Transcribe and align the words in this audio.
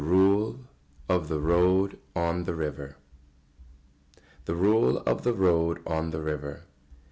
RULE 0.03 0.59
OF 1.07 1.27
THE 1.27 1.39
ROAD 1.39 1.99
ON 2.15 2.45
THE 2.45 2.55
RIVER. 2.55 2.97
[Sidenote: 4.09 4.45
The 4.45 4.55
rule 4.55 4.97
of 4.97 5.21
the 5.21 5.33
road 5.33 5.79
on 5.85 6.09
the 6.09 6.23
river. 6.23 6.63